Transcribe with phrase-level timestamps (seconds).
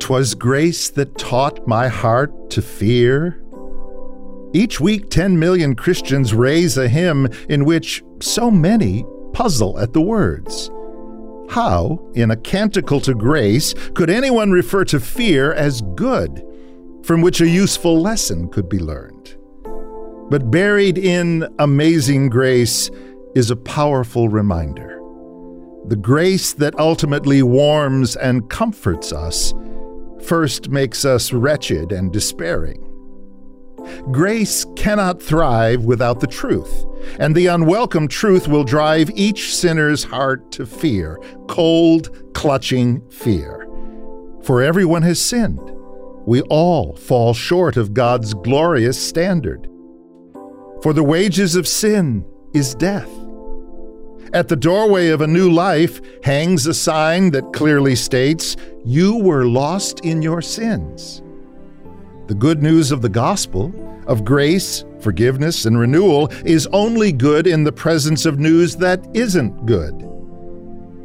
[0.00, 3.40] 'Twas grace that taught my heart to fear.
[4.52, 10.00] Each week, 10 million Christians raise a hymn in which so many puzzle at the
[10.00, 10.70] words.
[11.50, 16.42] How, in a canticle to grace, could anyone refer to fear as good,
[17.04, 19.36] from which a useful lesson could be learned?
[20.30, 22.90] But buried in amazing grace
[23.34, 25.00] is a powerful reminder.
[25.86, 29.52] The grace that ultimately warms and comforts us
[30.22, 32.86] first makes us wretched and despairing.
[34.10, 36.84] Grace cannot thrive without the truth,
[37.18, 43.66] and the unwelcome truth will drive each sinner's heart to fear, cold, clutching fear.
[44.42, 45.60] For everyone has sinned.
[46.26, 49.68] We all fall short of God's glorious standard.
[50.82, 53.10] For the wages of sin is death.
[54.32, 59.44] At the doorway of a new life hangs a sign that clearly states, You were
[59.46, 61.20] lost in your sins.
[62.28, 63.74] The good news of the gospel,
[64.06, 69.66] of grace, forgiveness, and renewal, is only good in the presence of news that isn't
[69.66, 70.08] good.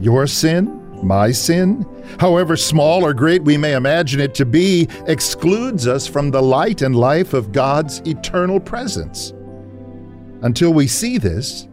[0.00, 1.84] Your sin, my sin,
[2.18, 6.80] however small or great we may imagine it to be, excludes us from the light
[6.80, 9.34] and life of God's eternal presence.
[10.40, 11.68] Until we see this,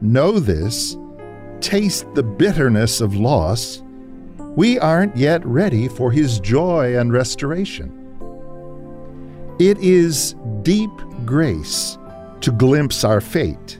[0.00, 0.96] know this,
[1.60, 3.82] taste the bitterness of loss,
[4.56, 7.96] we aren't yet ready for His joy and restoration.
[9.58, 10.90] It is deep
[11.24, 11.98] grace
[12.40, 13.78] to glimpse our fate,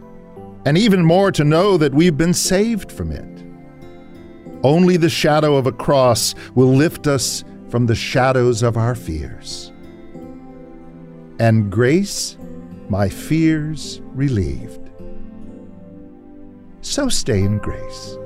[0.66, 3.44] and even more to know that we've been saved from it.
[4.62, 9.72] Only the shadow of a cross will lift us from the shadows of our fears.
[11.38, 12.36] And grace,
[12.91, 14.89] my fears relieved.
[16.91, 18.19] So stay in grace.